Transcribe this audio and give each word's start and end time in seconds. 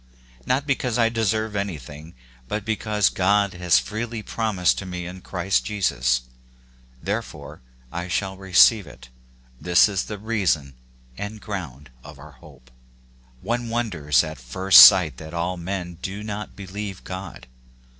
Not 0.47 0.65
because 0.65 0.97
/deserve 0.97 1.53
anything, 1.53 2.15
but 2.47 2.65
because 2.65 3.07
God 3.09 3.53
has 3.53 3.77
freely 3.77 4.23
promised 4.23 4.77
ir 4.81 4.87
to 4.87 4.89
me 4.89 5.05
in 5.05 5.21
Christ 5.21 5.63
Jesus, 5.63 6.23
therefore 7.03 7.61
I 7.91 8.07
shall 8.07 8.35
receive 8.35 8.87
it 8.87 9.09
this 9.59 9.87
is 9.87 10.05
the 10.05 10.17
reason 10.17 10.73
and 11.19 11.39
ground 11.39 11.91
of 12.03 12.17
our 12.17 12.31
hope. 12.31 12.71
One 13.41 13.69
wonders 13.69 14.23
at 14.23 14.39
first 14.39 14.81
sight 14.81 15.17
that 15.17 15.35
all 15.35 15.55
men 15.55 15.99
do 16.01 16.23
not 16.23 16.55
believe 16.55 17.03
God. 17.03 17.45